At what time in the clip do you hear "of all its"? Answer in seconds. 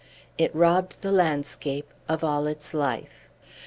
2.09-2.73